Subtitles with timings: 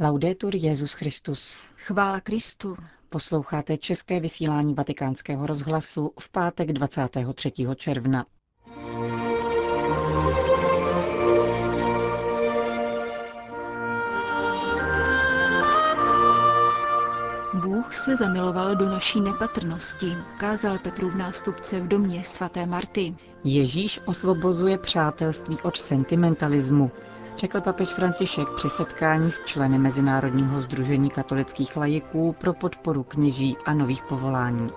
[0.00, 1.58] Laudetur Jezus Christus.
[1.76, 2.76] Chvála Kristu.
[3.08, 7.52] Posloucháte české vysílání Vatikánského rozhlasu v pátek 23.
[7.76, 8.26] června.
[17.54, 23.14] Bůh se zamiloval do naší nepatrnosti, kázal Petru v nástupce v domě svaté Marty.
[23.44, 26.90] Ježíš osvobozuje přátelství od sentimentalismu,
[27.36, 33.74] řekl papež František při setkání s členy Mezinárodního združení katolických lajiků pro podporu kněží a
[33.74, 34.70] nových povolání.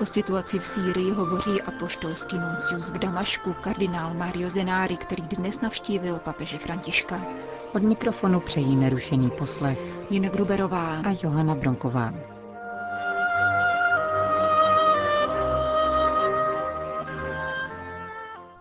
[0.00, 6.18] O situaci v Sýrii hovoří apoštolský nuncius v Damašku kardinál Mario Zenári, který dnes navštívil
[6.18, 7.26] papeže Františka.
[7.74, 9.78] Od mikrofonu přejí nerušený poslech
[10.10, 12.14] Jina Gruberová a Johana Bronková.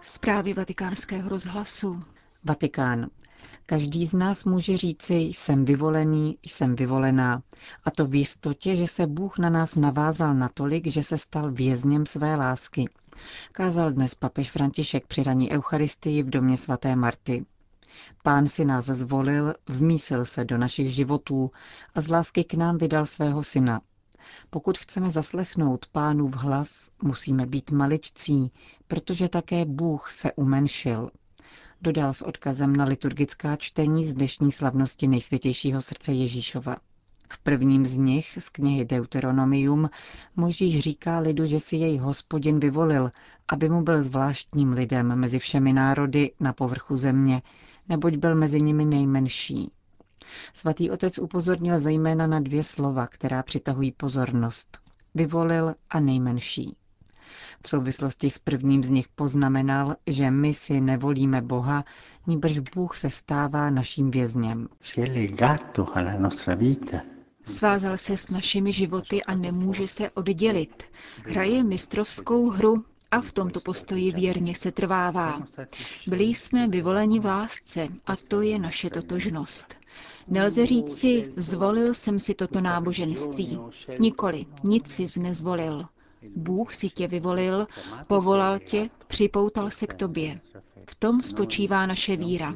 [0.01, 2.03] Zprávy vatikánského rozhlasu.
[2.45, 3.09] Vatikán.
[3.65, 7.41] Každý z nás může říci, jsem vyvolený, jsem vyvolená.
[7.83, 12.05] A to v jistotě, že se Bůh na nás navázal natolik, že se stal vězněm
[12.05, 12.89] své lásky.
[13.51, 17.45] Kázal dnes papež František při raní Eucharistii v domě svaté Marty.
[18.23, 21.51] Pán si nás zvolil, vmísil se do našich životů
[21.95, 23.81] a z lásky k nám vydal svého syna.
[24.49, 28.51] Pokud chceme zaslechnout pánův hlas, musíme být maličcí,
[28.87, 31.09] protože také Bůh se umenšil
[31.83, 36.75] dodal s odkazem na liturgická čtení z dnešní slavnosti nejsvětějšího srdce Ježíšova.
[37.29, 39.89] V prvním z nich, z knihy Deuteronomium,
[40.35, 43.11] Možíš říká lidu, že si jej hospodin vyvolil,
[43.47, 47.41] aby mu byl zvláštním lidem mezi všemi národy na povrchu země,
[47.89, 49.71] neboť byl mezi nimi nejmenší.
[50.53, 54.77] Svatý otec upozornil zejména na dvě slova, která přitahují pozornost.
[55.15, 56.75] Vyvolil a nejmenší.
[57.65, 61.83] V souvislosti s prvním z nich poznamenal, že my si nevolíme Boha,
[62.27, 64.67] níbrž Bůh se stává naším vězněm.
[67.45, 70.83] Svázal se s našimi životy a nemůže se oddělit.
[71.25, 75.41] Hraje mistrovskou hru a v tomto postoji věrně se trvává.
[76.07, 79.75] Byli jsme vyvoleni v lásce a to je naše totožnost.
[80.27, 83.59] Nelze říci, zvolil jsem si toto náboženství.
[83.99, 85.85] Nikoli, nic si nezvolil.
[86.35, 87.67] Bůh si tě vyvolil,
[88.07, 90.41] povolal tě, připoutal se k tobě.
[90.89, 92.53] V tom spočívá naše víra.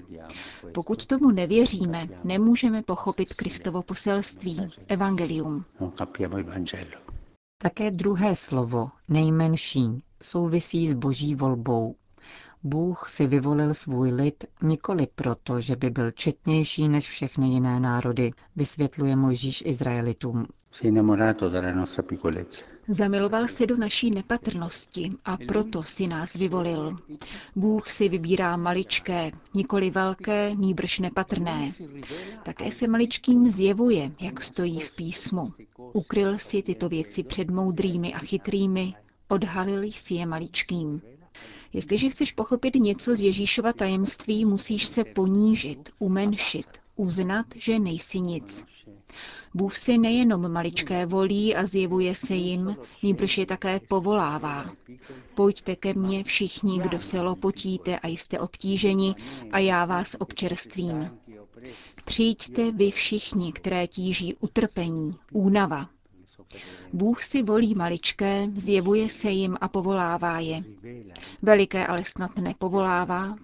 [0.74, 5.66] Pokud tomu nevěříme, nemůžeme pochopit Kristovo poselství, evangelium.
[7.62, 11.96] Také druhé slovo, nejmenší, souvisí s boží volbou.
[12.64, 18.32] Bůh si vyvolil svůj lid nikoli proto, že by byl četnější než všechny jiné národy,
[18.56, 20.48] vysvětluje Mojžíš Izraelitům.
[22.88, 26.96] Zamiloval se do naší nepatrnosti a proto si nás vyvolil.
[27.56, 31.72] Bůh si vybírá maličké, nikoli velké, níbrž nepatrné.
[32.44, 35.48] Také se maličkým zjevuje, jak stojí v písmu.
[35.94, 38.94] Ukryl si tyto věci před moudrými a chytrými,
[39.28, 41.02] odhalil si je maličkým.
[41.74, 48.66] Jestliže chceš pochopit něco z Ježíšova tajemství, musíš se ponížit, umenšit, uznat, že nejsi nic.
[49.54, 54.72] Bůh si nejenom maličké volí a zjevuje se jim, níbrž je také povolává.
[55.36, 59.16] Pojďte ke mně všichni, kdo se lopotíte a jste obtíženi,
[59.52, 61.10] a já vás občerstvím.
[62.06, 65.90] Přijďte vy všichni, které tíží utrpení, únava.
[66.94, 70.64] Bůh si volí maličké, zjevuje se jim a povolává je.
[71.42, 73.36] Veliké ale snad nepovolává.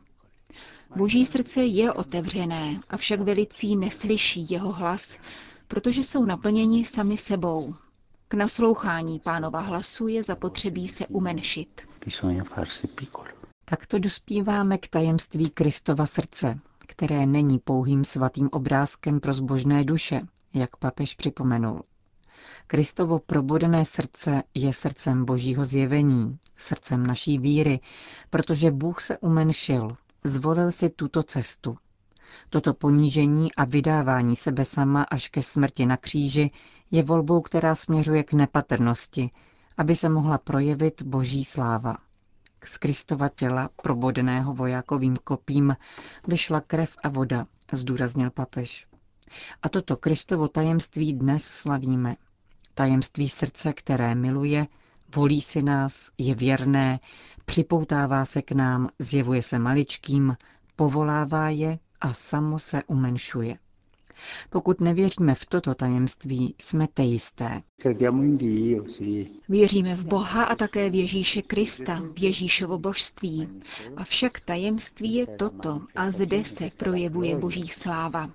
[0.95, 5.17] Boží srdce je otevřené, avšak velicí neslyší jeho hlas,
[5.67, 7.75] protože jsou naplněni sami sebou.
[8.27, 11.81] K naslouchání pánova hlasu je zapotřebí se umenšit.
[13.65, 20.21] Takto dospíváme k tajemství Kristova srdce, které není pouhým svatým obrázkem pro zbožné duše,
[20.53, 21.81] jak papež připomenul.
[22.67, 27.79] Kristovo probodené srdce je srdcem božího zjevení, srdcem naší víry,
[28.29, 31.77] protože Bůh se umenšil, zvolil si tuto cestu.
[32.49, 36.51] Toto ponížení a vydávání sebe sama až ke smrti na kříži
[36.91, 39.31] je volbou, která směřuje k nepatrnosti,
[39.77, 41.95] aby se mohla projevit boží sláva.
[42.65, 45.75] Z Kristova těla, probodeného vojákovým kopím,
[46.27, 48.87] vyšla krev a voda, zdůraznil papež.
[49.61, 52.15] A toto Kristovo tajemství dnes slavíme.
[52.73, 54.67] Tajemství srdce, které miluje,
[55.15, 56.99] volí si nás, je věrné,
[57.45, 60.35] připoutává se k nám, zjevuje se maličkým,
[60.75, 63.57] povolává je a samo se umenšuje.
[64.49, 67.61] Pokud nevěříme v toto tajemství, jsme teisté.
[69.49, 73.49] Věříme v Boha a také v Ježíše Krista, v Ježíšovo božství.
[73.97, 78.31] Avšak tajemství je toto a zde se projevuje boží sláva.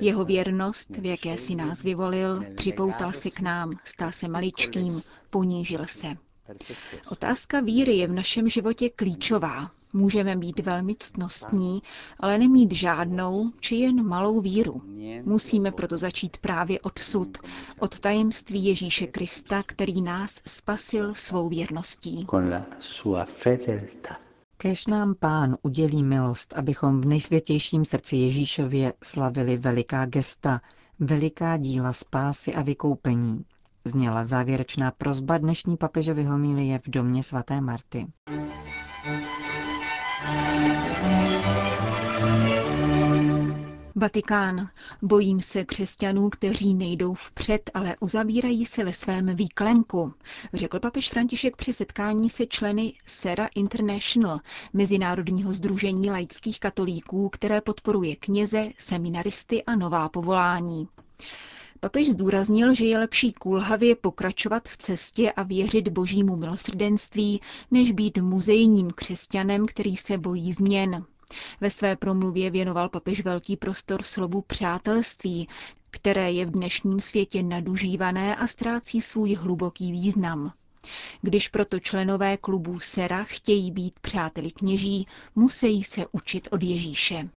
[0.00, 5.86] Jeho věrnost, v jaké si nás vyvolil, připoutal se k nám, stal se maličkým, ponížil
[5.86, 6.16] se.
[7.10, 9.70] Otázka víry je v našem životě klíčová.
[9.92, 11.82] Můžeme být velmi ctnostní,
[12.20, 14.82] ale nemít žádnou či jen malou víru.
[15.24, 17.38] Musíme proto začít právě odsud,
[17.78, 22.26] od tajemství Ježíše Krista, který nás spasil svou věrností.
[24.58, 30.60] Kéž nám pán udělí milost, abychom v nejsvětějším srdci Ježíšově slavili veliká gesta,
[30.98, 33.44] veliká díla spásy a vykoupení.
[33.84, 38.06] Zněla závěrečná prozba dnešní papežovy homilie v domě svaté Marty.
[43.98, 44.68] Vatikán.
[45.02, 50.14] Bojím se křesťanů, kteří nejdou vpřed, ale uzavírají se ve svém výklenku,
[50.54, 54.40] řekl papež František při setkání se členy Sera International,
[54.72, 60.88] Mezinárodního združení laických katolíků, které podporuje kněze, seminaristy a nová povolání.
[61.80, 67.40] Papež zdůraznil, že je lepší kulhavě pokračovat v cestě a věřit božímu milosrdenství,
[67.70, 71.04] než být muzejním křesťanem, který se bojí změn.
[71.60, 75.48] Ve své promluvě věnoval papež velký prostor slovu přátelství,
[75.90, 80.52] které je v dnešním světě nadužívané a ztrácí svůj hluboký význam.
[81.22, 87.28] Když proto členové klubů Sera chtějí být přáteli kněží, musí se učit od Ježíše.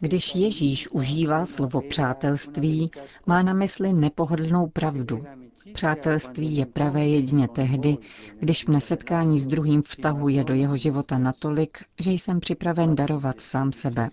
[0.00, 2.90] Když Ježíš užívá slovo přátelství,
[3.26, 5.24] má na mysli nepohodlnou pravdu.
[5.72, 7.96] Přátelství je pravé jedině tehdy,
[8.40, 13.72] když mne setkání s druhým vtahuje do jeho života natolik, že jsem připraven darovat sám
[13.72, 14.10] sebe.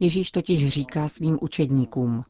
[0.00, 2.24] Ježíš totiž říká svým učedníkům,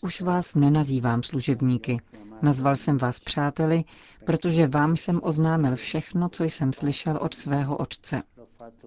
[0.00, 2.00] už vás nenazývám služebníky,
[2.42, 3.84] nazval jsem vás přáteli,
[4.24, 8.22] protože vám jsem oznámil všechno, co jsem slyšel od svého otce.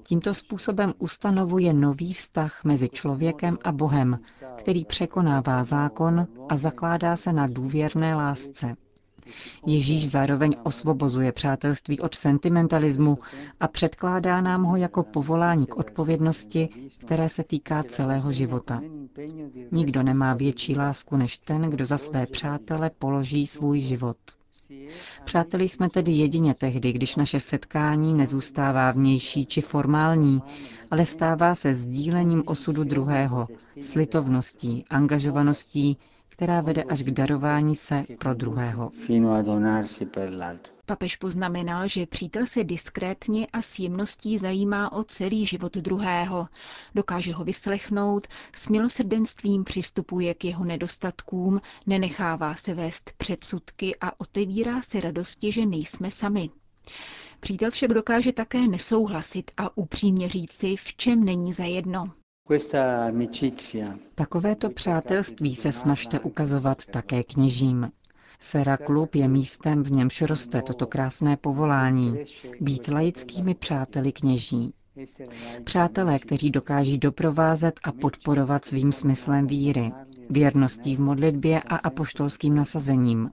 [0.04, 4.20] Tímto způsobem ustanovuje nový vztah mezi člověkem a Bohem,
[4.58, 8.76] který překonává zákon a zakládá se na důvěrné lásce.
[9.66, 13.18] Ježíš zároveň osvobozuje přátelství od sentimentalismu
[13.60, 18.82] a předkládá nám ho jako povolání k odpovědnosti, které se týká celého života.
[19.72, 24.18] Nikdo nemá větší lásku než ten, kdo za své přátele položí svůj život.
[25.26, 30.42] Přáteli jsme tedy jedině tehdy, když naše setkání nezůstává vnější či formální,
[30.92, 33.48] ale stává se sdílením osudu druhého,
[33.82, 35.98] slitovností, angažovaností,
[36.40, 38.92] která vede až k darování se pro druhého.
[40.86, 46.48] Papež poznamenal, že přítel se diskrétně a s jemností zajímá o celý život druhého.
[46.96, 54.82] Dokáže ho vyslechnout, s milosrdenstvím přistupuje k jeho nedostatkům, nenechává se vést předsudky a otevírá
[54.82, 56.50] se radosti, že nejsme sami.
[57.40, 62.12] Přítel však dokáže také nesouhlasit a upřímně říci, v čem není zajedno.
[64.16, 67.92] Takovéto přátelství se snažte ukazovat také kněžím.
[68.40, 72.18] Sera Klub je místem, v němž roste toto krásné povolání,
[72.62, 74.74] být laickými přáteli kněží.
[75.64, 79.92] Přátelé, kteří dokáží doprovázet a podporovat svým smyslem víry,
[80.30, 83.30] věrností v modlitbě a apoštolským nasazením.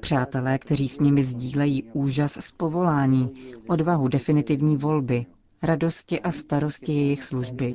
[0.00, 3.32] Přátelé, kteří s nimi sdílejí úžas z povolání,
[3.68, 5.26] odvahu definitivní volby,
[5.62, 7.74] radosti a starosti jejich služby.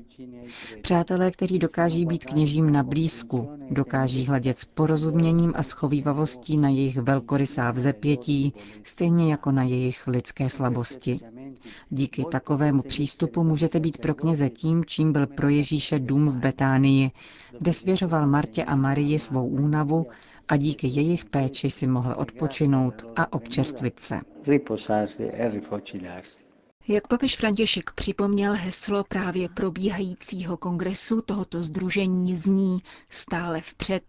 [0.81, 6.97] Přátelé, kteří dokáží být kněžím na blízku, dokáží hledět s porozuměním a schovývavostí na jejich
[6.97, 8.53] velkorysá vzepětí,
[8.83, 11.19] stejně jako na jejich lidské slabosti.
[11.89, 17.11] Díky takovému přístupu můžete být pro kněze tím, čím byl pro Ježíše dům v Betánii,
[17.59, 20.05] kde svěřoval Martě a Marii svou únavu
[20.47, 24.21] a díky jejich péči si mohl odpočinout a občerstvit se.
[26.89, 32.79] Jak papež František připomněl heslo právě probíhajícího kongresu tohoto združení zní
[33.09, 34.03] stále vpřed.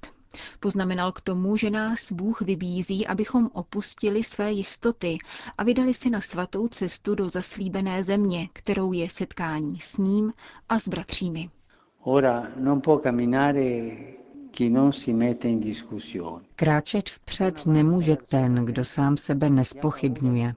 [0.61, 5.19] Poznamenal k tomu, že nás Bůh vybízí, abychom opustili své jistoty
[5.59, 10.33] a vydali si na svatou cestu do zaslíbené země, kterou je setkání s ním
[10.69, 11.51] a s bratřími.
[12.03, 13.91] Ora non può camminare
[16.57, 20.55] Kráčet vpřed nemůže ten, kdo sám sebe nespochybňuje.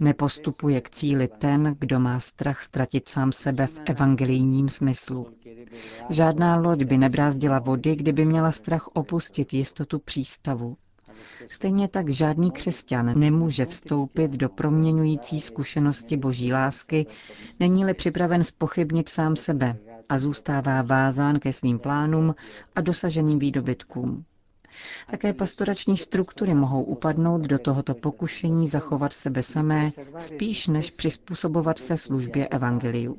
[0.00, 5.26] Nepostupuje k cíli ten, kdo má strach ztratit sám sebe v evangelijním smyslu.
[6.10, 10.76] Žádná loď by nebrázdila vody, kdyby měla strach opustit jistotu přístavu.
[11.50, 17.06] Stejně tak žádný křesťan nemůže vstoupit do proměňující zkušenosti boží lásky,
[17.60, 19.76] není-li připraven spochybnit sám sebe
[20.08, 22.34] a zůstává vázán ke svým plánům
[22.74, 24.24] a dosaženým výdobytkům.
[25.10, 31.96] Také pastorační struktury mohou upadnout do tohoto pokušení zachovat sebe samé, spíš než přizpůsobovat se
[31.96, 33.18] službě evangeliu.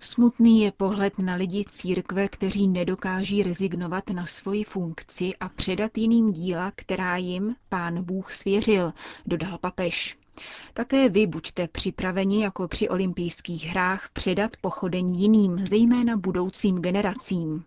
[0.00, 6.32] Smutný je pohled na lidi církve, kteří nedokáží rezignovat na svoji funkci a předat jiným
[6.32, 8.92] díla, která jim pán Bůh svěřil,
[9.26, 10.18] dodal papež.
[10.74, 17.64] Také vy buďte připraveni jako při olympijských hrách předat pochodení jiným, zejména budoucím generacím.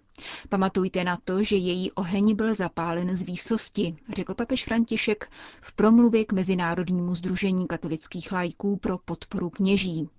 [0.49, 6.25] Pamatujte na to, že její oheň byl zapálen z výsosti, řekl papež František v promluvě
[6.25, 10.09] k Mezinárodnímu združení katolických lajků pro podporu kněží.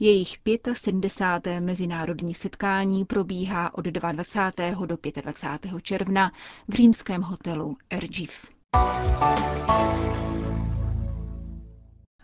[0.00, 0.36] Jejich
[0.72, 1.60] 75.
[1.60, 4.86] mezinárodní setkání probíhá od 22.
[4.86, 5.82] do 25.
[5.82, 6.32] června
[6.68, 8.46] v římském hotelu Ergiv.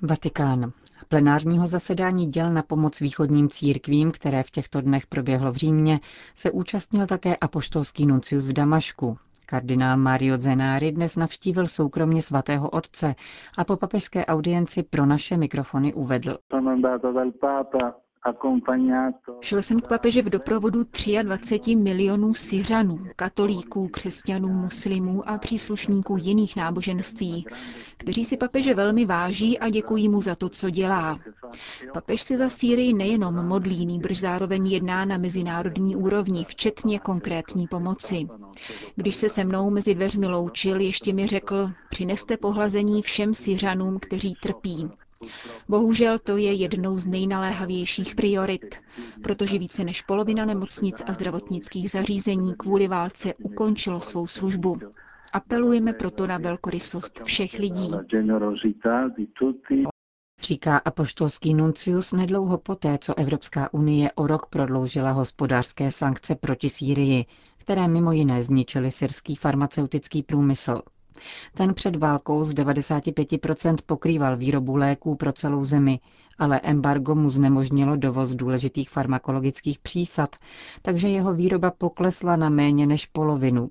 [0.02, 0.72] Vatikán.
[1.08, 6.00] Plenárního zasedání děl na pomoc východním církvím, které v těchto dnech proběhlo v Římě,
[6.34, 9.18] se účastnil také apoštolský nuncius v Damašku.
[9.46, 13.14] Kardinál Mario Zenári dnes navštívil soukromně svatého otce
[13.58, 16.38] a po papežské audienci pro naše mikrofony uvedl.
[19.40, 20.84] Šel jsem k papeži v doprovodu
[21.22, 27.46] 23 milionů Syřanů, katolíků, křesťanů, muslimů a příslušníků jiných náboženství,
[27.96, 31.18] kteří si papeže velmi váží a děkují mu za to, co dělá.
[31.94, 38.26] Papež si za Sýrii nejenom modlí, nýbrž zároveň jedná na mezinárodní úrovni, včetně konkrétní pomoci.
[38.96, 44.34] Když se se mnou mezi dveřmi loučil, ještě mi řekl, přineste pohlazení všem Syřanům, kteří
[44.42, 44.90] trpí.
[45.68, 48.76] Bohužel to je jednou z nejnaléhavějších priorit,
[49.22, 54.78] protože více než polovina nemocnic a zdravotnických zařízení kvůli válce ukončilo svou službu.
[55.32, 57.90] Apelujeme proto na velkorysost všech lidí.
[60.40, 67.24] Říká apoštolský nuncius nedlouho poté, co Evropská unie o rok prodloužila hospodářské sankce proti Sýrii,
[67.58, 70.82] které mimo jiné zničily syrský farmaceutický průmysl.
[71.54, 76.00] Ten před válkou z 95% pokrýval výrobu léků pro celou zemi,
[76.38, 80.36] ale embargo mu znemožnilo dovoz důležitých farmakologických přísad,
[80.82, 83.70] takže jeho výroba poklesla na méně než polovinu.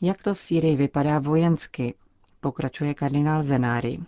[0.00, 1.94] Jak to v Sýrii vypadá vojensky?
[2.40, 3.98] Pokračuje kardinál Zenári.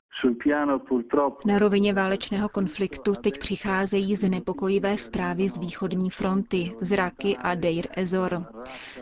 [1.46, 7.86] Na rovině válečného konfliktu teď přicházejí znepokojivé zprávy z východní fronty, z Raky a Deir
[7.96, 8.46] Ezor.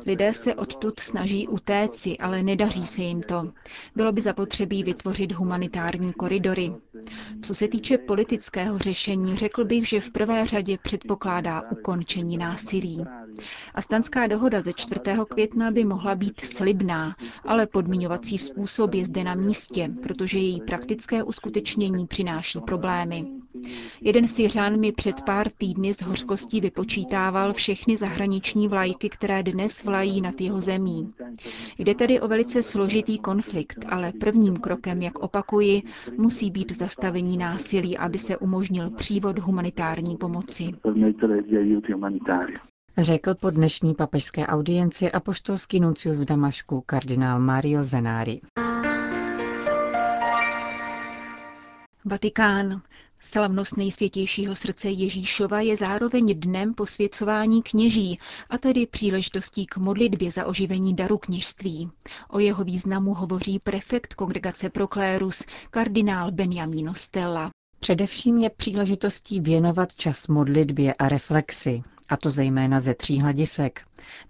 [0.07, 3.53] Lidé se odtud snaží utéci, ale nedaří se jim to.
[3.97, 6.73] Bylo by zapotřebí vytvořit humanitární koridory.
[7.43, 13.05] Co se týče politického řešení, řekl bych, že v prvé řadě předpokládá ukončení násilí.
[13.75, 15.00] Astanská dohoda ze 4.
[15.28, 21.23] května by mohla být slibná, ale podmiňovací způsob je zde na místě, protože její praktické
[21.23, 23.26] uskutečnění přináší problémy.
[24.00, 30.21] Jeden Syřan mi před pár týdny z hořkostí vypočítával všechny zahraniční vlajky, které dnes vlají
[30.21, 31.12] nad jeho zemí.
[31.78, 35.83] Jde tedy o velice složitý konflikt, ale prvním krokem, jak opakuji,
[36.18, 40.73] musí být zastavení násilí, aby se umožnil přívod humanitární pomoci.
[43.00, 48.40] Řekl po dnešní papežské audienci apoštolský nuncius v Damašku kardinál Mario Zenári.
[52.05, 52.83] Vatikán.
[53.21, 58.19] Slavnost nejsvětějšího srdce Ježíšova je zároveň dnem posvěcování kněží,
[58.50, 61.90] a tedy příležitostí k modlitbě za oživení daru kněžství.
[62.31, 67.50] O jeho významu hovoří prefekt kongregace Proklérus, kardinál Benjamino Stella.
[67.81, 73.81] Především je příležitostí věnovat čas modlitbě a reflexi, a to zejména ze tří hledisek.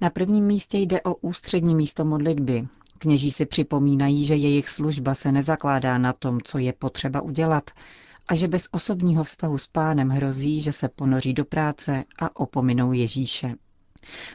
[0.00, 2.68] Na prvním místě jde o ústřední místo modlitby,
[2.98, 7.70] Kněží si připomínají, že jejich služba se nezakládá na tom, co je potřeba udělat,
[8.28, 12.92] a že bez osobního vztahu s pánem hrozí, že se ponoří do práce a opominou
[12.92, 13.54] Ježíše.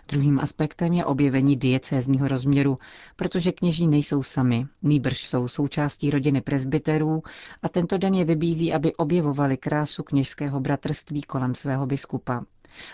[0.07, 2.79] Druhým aspektem je objevení diecézního rozměru,
[3.15, 7.23] protože kněží nejsou sami, nýbrž jsou součástí rodiny presbyterů
[7.63, 12.43] a tento den je vybízí, aby objevovali krásu kněžského bratrství kolem svého biskupa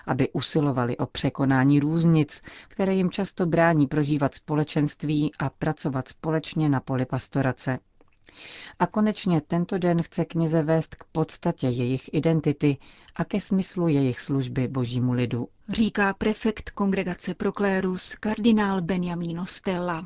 [0.07, 6.79] aby usilovali o překonání různic, které jim často brání prožívat společenství a pracovat společně na
[6.79, 7.79] poli pastorace.
[8.79, 12.77] A konečně tento den chce kněze vést k podstatě jejich identity
[13.15, 15.48] a ke smyslu jejich služby božímu lidu.
[15.69, 20.05] Říká prefekt kongregace Proklérus kardinál Benjamino Stella.